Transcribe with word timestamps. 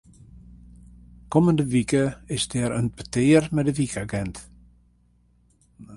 Kommende 1.35 1.63
wike 1.73 2.03
is 2.35 2.43
der 2.53 2.71
in 2.79 2.87
petear 2.97 3.43
mei 3.53 3.63
de 3.65 3.73
wykagint. 3.77 4.37